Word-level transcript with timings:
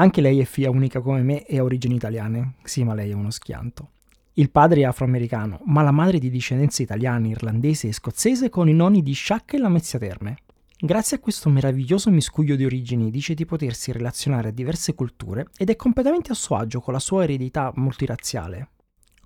Anche 0.00 0.20
lei 0.20 0.38
è 0.38 0.44
figlia 0.44 0.70
unica 0.70 1.00
come 1.00 1.22
me 1.22 1.44
e 1.44 1.58
ha 1.58 1.64
origini 1.64 1.96
italiane. 1.96 2.54
Sì, 2.62 2.84
ma 2.84 2.94
lei 2.94 3.10
è 3.10 3.14
uno 3.14 3.30
schianto. 3.30 3.90
Il 4.34 4.48
padre 4.52 4.82
è 4.82 4.84
afroamericano, 4.84 5.60
ma 5.64 5.82
la 5.82 5.90
madre 5.90 6.18
è 6.18 6.20
di 6.20 6.30
discendenza 6.30 6.82
italiana, 6.82 7.26
irlandese 7.26 7.88
e 7.88 7.92
scozzese 7.92 8.48
con 8.48 8.68
i 8.68 8.74
nonni 8.74 9.02
di 9.02 9.12
Sciacca 9.12 9.56
e 9.56 9.58
Lamezia 9.58 9.98
Terme. 9.98 10.36
Grazie 10.78 11.16
a 11.16 11.20
questo 11.20 11.48
meraviglioso 11.48 12.10
miscuglio 12.10 12.54
di 12.54 12.64
origini 12.64 13.10
dice 13.10 13.34
di 13.34 13.44
potersi 13.44 13.90
relazionare 13.90 14.50
a 14.50 14.52
diverse 14.52 14.94
culture 14.94 15.46
ed 15.56 15.68
è 15.68 15.74
completamente 15.74 16.30
a 16.30 16.36
suo 16.36 16.54
agio 16.54 16.80
con 16.80 16.92
la 16.92 17.00
sua 17.00 17.24
eredità 17.24 17.72
multirazziale. 17.74 18.68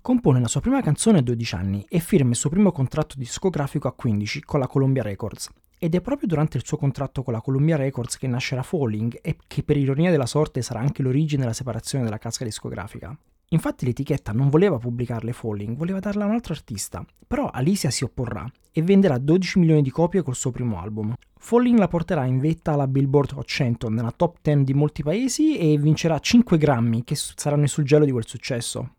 Compone 0.01 0.39
la 0.39 0.47
sua 0.47 0.61
prima 0.61 0.81
canzone 0.81 1.19
a 1.19 1.21
12 1.21 1.53
anni 1.53 1.85
e 1.87 1.99
firma 1.99 2.31
il 2.31 2.35
suo 2.35 2.49
primo 2.49 2.71
contratto 2.71 3.13
discografico 3.15 3.87
a 3.87 3.93
15 3.93 4.41
con 4.41 4.59
la 4.59 4.67
Columbia 4.67 5.03
Records. 5.03 5.51
Ed 5.83 5.95
è 5.95 5.99
proprio 5.99 6.29
durante 6.29 6.55
il 6.55 6.63
suo 6.65 6.77
contratto 6.77 7.23
con 7.23 7.33
la 7.33 7.41
Columbia 7.41 7.75
Records 7.75 8.17
che 8.17 8.25
nascerà 8.25 8.63
Falling 8.63 9.19
e 9.21 9.35
che 9.45 9.63
per 9.63 9.75
ironia 9.75 10.11
della 10.11 10.25
sorte 10.25 10.61
sarà 10.61 10.79
anche 10.79 11.01
l'origine 11.01 11.41
della 11.41 11.51
separazione 11.51 12.05
della 12.05 12.19
casa 12.19 12.45
discografica. 12.45 13.13
Infatti 13.49 13.83
l'etichetta 13.83 14.31
non 14.31 14.47
voleva 14.47 14.77
pubblicarle 14.77 15.33
Falling, 15.33 15.75
voleva 15.75 15.99
darla 15.99 16.23
a 16.23 16.27
un 16.27 16.35
altro 16.35 16.53
artista, 16.53 17.05
però 17.27 17.49
Alicia 17.49 17.89
si 17.89 18.05
opporrà 18.05 18.49
e 18.71 18.81
venderà 18.81 19.17
12 19.17 19.59
milioni 19.59 19.81
di 19.81 19.89
copie 19.89 20.21
col 20.21 20.35
suo 20.35 20.51
primo 20.51 20.79
album. 20.79 21.13
Falling 21.37 21.77
la 21.77 21.89
porterà 21.89 22.23
in 22.23 22.39
vetta 22.39 22.71
alla 22.71 22.87
Billboard 22.87 23.33
Hot 23.33 23.45
100 23.45 23.89
nella 23.89 24.13
top 24.15 24.37
10 24.41 24.63
di 24.63 24.73
molti 24.73 25.03
paesi 25.03 25.57
e 25.57 25.77
vincerà 25.77 26.17
5 26.17 26.57
Grammy 26.57 27.03
che 27.03 27.15
saranno 27.15 27.63
il 27.63 27.69
suggello 27.69 28.05
di 28.05 28.11
quel 28.11 28.25
successo. 28.25 28.93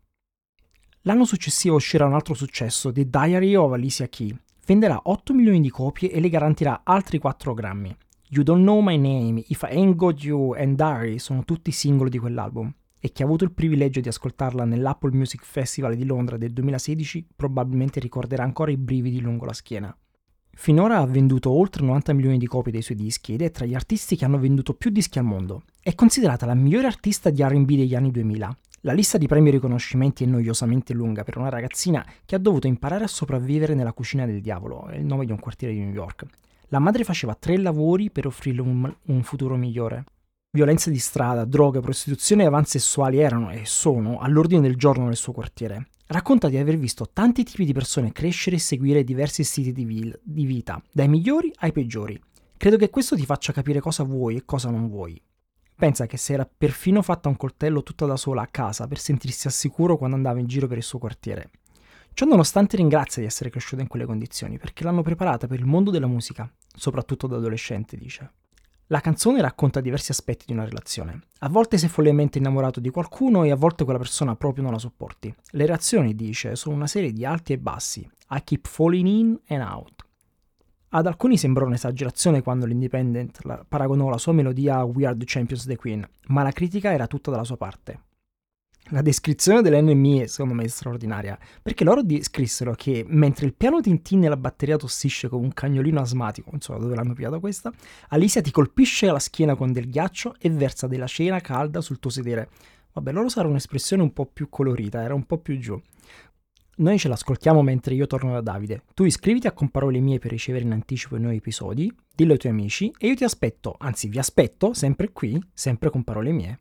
L'anno 1.01 1.25
successivo 1.25 1.77
uscirà 1.77 2.05
un 2.05 2.13
altro 2.13 2.35
successo, 2.35 2.91
The 2.91 3.09
Diary 3.09 3.55
of 3.55 3.71
Alicia 3.73 4.07
Key. 4.07 4.37
Venderà 4.65 4.99
8 5.03 5.33
milioni 5.35 5.61
di 5.61 5.69
copie 5.69 6.11
e 6.11 6.19
le 6.19 6.27
garantirà 6.27 6.81
altri 6.83 7.19
4 7.19 7.53
Grammy. 7.53 7.95
You 8.29 8.43
Don't 8.43 8.63
Know 8.63 8.81
My 8.81 8.97
Name, 8.97 9.43
If 9.47 9.61
I 9.61 9.75
Ain't 9.75 9.95
Got 9.95 10.23
You 10.23 10.55
and 10.55 10.75
Diary 10.75 11.19
sono 11.19 11.43
tutti 11.43 11.71
singoli 11.71 12.09
di 12.09 12.17
quell'album 12.17 12.73
e 12.99 13.11
chi 13.11 13.21
ha 13.21 13.25
avuto 13.25 13.43
il 13.43 13.51
privilegio 13.51 13.99
di 13.99 14.07
ascoltarla 14.07 14.65
nell'Apple 14.65 15.15
Music 15.15 15.45
Festival 15.45 15.95
di 15.95 16.03
Londra 16.03 16.37
del 16.37 16.51
2016 16.51 17.27
probabilmente 17.35 17.99
ricorderà 17.99 18.41
ancora 18.41 18.71
i 18.71 18.77
brividi 18.77 19.21
lungo 19.21 19.45
la 19.45 19.53
schiena. 19.53 19.95
Finora 20.57 20.97
ha 20.97 21.05
venduto 21.05 21.51
oltre 21.51 21.85
90 21.85 22.13
milioni 22.13 22.39
di 22.39 22.47
copie 22.47 22.71
dei 22.71 22.81
suoi 22.81 22.97
dischi 22.97 23.33
ed 23.33 23.43
è 23.43 23.51
tra 23.51 23.65
gli 23.65 23.75
artisti 23.75 24.15
che 24.15 24.25
hanno 24.25 24.39
venduto 24.39 24.73
più 24.73 24.89
dischi 24.89 25.19
al 25.19 25.25
mondo. 25.25 25.61
È 25.79 25.93
considerata 25.93 26.47
la 26.47 26.55
migliore 26.55 26.87
artista 26.87 27.29
di 27.29 27.43
RB 27.43 27.67
degli 27.67 27.93
anni 27.93 28.09
2000. 28.09 28.57
La 28.85 28.93
lista 28.93 29.17
di 29.17 29.25
premi 29.25 29.47
e 29.47 29.53
riconoscimenti 29.53 30.23
è 30.23 30.27
noiosamente 30.27 30.93
lunga 30.93 31.23
per 31.23 31.37
una 31.37 31.49
ragazzina 31.49 32.05
che 32.23 32.35
ha 32.35 32.37
dovuto 32.37 32.67
imparare 32.67 33.05
a 33.05 33.07
sopravvivere 33.07 33.73
nella 33.73 33.93
cucina 33.93 34.27
del 34.27 34.41
diavolo, 34.41 34.85
è 34.85 34.95
il 34.97 35.05
nome 35.05 35.25
di 35.25 35.31
un 35.31 35.39
quartiere 35.39 35.73
di 35.73 35.79
New 35.79 35.91
York. 35.91 36.23
La 36.67 36.77
madre 36.77 37.03
faceva 37.03 37.33
tre 37.33 37.57
lavori 37.57 38.11
per 38.11 38.27
offrirle 38.27 38.61
un, 38.61 38.95
un 39.05 39.23
futuro 39.23 39.55
migliore. 39.55 40.03
Violenza 40.51 40.91
di 40.91 40.99
strada, 40.99 41.45
droghe, 41.45 41.79
prostituzione 41.79 42.43
e 42.43 42.45
avanzi 42.45 42.77
sessuali 42.77 43.17
erano 43.17 43.49
e 43.49 43.61
sono 43.65 44.19
all'ordine 44.19 44.61
del 44.61 44.75
giorno 44.75 45.05
nel 45.05 45.15
suo 45.15 45.33
quartiere. 45.33 45.87
Racconta 46.05 46.47
di 46.47 46.57
aver 46.57 46.77
visto 46.77 47.09
tanti 47.11 47.43
tipi 47.43 47.65
di 47.65 47.73
persone 47.73 48.11
crescere 48.11 48.57
e 48.57 48.59
seguire 48.59 49.03
diversi 49.03 49.43
stili 49.43 49.71
di, 49.71 49.83
vil- 49.83 50.19
di 50.21 50.45
vita, 50.45 50.79
dai 50.91 51.07
migliori 51.07 51.51
ai 51.61 51.71
peggiori. 51.71 52.21
Credo 52.55 52.77
che 52.77 52.91
questo 52.91 53.15
ti 53.15 53.25
faccia 53.25 53.51
capire 53.51 53.79
cosa 53.79 54.03
vuoi 54.03 54.35
e 54.35 54.45
cosa 54.45 54.69
non 54.69 54.87
vuoi. 54.89 55.19
Pensa 55.77 56.05
che 56.05 56.15
si 56.15 56.31
era 56.31 56.45
perfino 56.45 57.01
fatta 57.01 57.27
un 57.27 57.35
coltello 57.35 57.83
tutta 57.83 58.05
da 58.05 58.15
sola 58.15 58.43
a 58.43 58.47
casa 58.47 58.87
per 58.87 58.97
sentirsi 58.97 59.47
al 59.47 59.53
sicuro 59.53 59.97
quando 59.97 60.15
andava 60.15 60.39
in 60.39 60.47
giro 60.47 60.67
per 60.67 60.77
il 60.77 60.83
suo 60.83 60.99
quartiere. 60.99 61.51
Ciò 62.13 62.25
nonostante 62.25 62.77
ringrazia 62.77 63.21
di 63.21 63.27
essere 63.27 63.49
cresciuta 63.49 63.81
in 63.81 63.89
quelle 63.89 64.05
condizioni 64.05 64.57
perché 64.57 64.85
l'hanno 64.85 65.01
preparata 65.01 65.47
per 65.47 65.59
il 65.59 65.65
mondo 65.65 65.91
della 65.91 66.07
musica, 66.07 66.49
soprattutto 66.73 67.27
da 67.27 67.35
adolescente, 67.35 67.97
dice. 67.97 68.31
La 68.87 69.01
canzone 69.01 69.41
racconta 69.41 69.81
diversi 69.81 70.11
aspetti 70.11 70.45
di 70.45 70.53
una 70.53 70.63
relazione. 70.63 71.23
A 71.39 71.49
volte 71.49 71.77
sei 71.77 71.89
follemente 71.89 72.37
innamorato 72.37 72.79
di 72.79 72.91
qualcuno 72.91 73.43
e 73.43 73.51
a 73.51 73.55
volte 73.55 73.83
quella 73.83 73.99
persona 73.99 74.35
proprio 74.35 74.63
non 74.63 74.73
la 74.73 74.79
sopporti. 74.79 75.33
Le 75.51 75.65
reazioni, 75.65 76.15
dice, 76.15 76.55
sono 76.55 76.75
una 76.75 76.87
serie 76.87 77.11
di 77.11 77.25
alti 77.25 77.51
e 77.51 77.57
bassi. 77.57 78.07
I 78.29 78.43
keep 78.43 78.67
falling 78.67 79.07
in 79.07 79.39
and 79.47 79.61
out. 79.61 79.94
Ad 80.95 81.07
alcuni 81.07 81.37
sembrò 81.37 81.65
un'esagerazione 81.65 82.41
quando 82.41 82.65
l'Independent 82.65 83.41
paragonò 83.67 84.07
la 84.07 84.17
sua 84.17 84.31
melodia 84.31 84.77
a 84.77 84.85
We 84.85 85.05
Are 85.05 85.17
the 85.17 85.25
Champions 85.27 85.65
the 85.65 85.75
Queen, 85.75 86.07
ma 86.27 86.41
la 86.41 86.53
critica 86.53 86.93
era 86.93 87.05
tutta 87.05 87.31
dalla 87.31 87.43
sua 87.43 87.57
parte. 87.57 87.99
La 88.91 89.01
descrizione 89.01 89.61
dell'NME 89.61 90.27
secondo 90.27 90.53
me 90.53 90.65
straordinaria, 90.69 91.37
perché 91.61 91.83
loro 91.83 92.01
descrissero 92.01 92.75
che 92.75 93.03
mentre 93.05 93.45
il 93.45 93.53
piano 93.53 93.81
Tintin 93.81 94.23
e 94.23 94.29
la 94.29 94.37
batteria 94.37 94.77
tossisce 94.77 95.27
come 95.27 95.43
un 95.43 95.53
cagnolino 95.53 95.99
asmatico, 95.99 96.51
insomma 96.53 96.79
dove 96.79 96.95
l'hanno 96.95 97.11
pigliata 97.11 97.39
questa, 97.39 97.73
Alicia 98.09 98.39
ti 98.39 98.51
colpisce 98.51 99.07
la 99.07 99.19
schiena 99.19 99.55
con 99.55 99.73
del 99.73 99.89
ghiaccio 99.89 100.35
e 100.39 100.49
versa 100.49 100.87
della 100.87 101.07
cena 101.07 101.41
calda 101.41 101.81
sul 101.81 101.99
tuo 101.99 102.09
sedere. 102.09 102.47
Vabbè, 102.93 103.11
loro 103.11 103.27
sarà 103.27 103.49
un'espressione 103.49 104.01
un 104.01 104.13
po' 104.13 104.27
più 104.27 104.47
colorita, 104.47 105.01
era 105.01 105.13
un 105.13 105.25
po' 105.25 105.39
più 105.39 105.59
giù. 105.59 105.77
Noi 106.77 106.99
ce 106.99 107.07
l'ascoltiamo 107.07 107.61
mentre 107.61 107.93
io 107.93 108.05
torno 108.05 108.33
da 108.33 108.41
Davide. 108.41 108.83
Tu 108.93 109.05
iscriviti 109.05 109.47
a 109.47 109.53
Comparole 109.53 109.99
Mie 110.01 110.19
per 110.19 110.31
ricevere 110.31 110.65
in 110.65 110.73
anticipo 110.73 111.15
i 111.15 111.21
nuovi 111.21 111.37
episodi, 111.37 111.89
dillo 112.13 112.33
ai 112.33 112.37
tuoi 112.37 112.51
amici 112.51 112.93
e 112.97 113.07
io 113.07 113.15
ti 113.15 113.23
aspetto, 113.23 113.75
anzi 113.79 114.09
vi 114.09 114.19
aspetto, 114.19 114.73
sempre 114.73 115.13
qui, 115.13 115.41
sempre 115.53 115.89
con 115.89 116.03
Parole 116.03 116.31
Mie. 116.33 116.59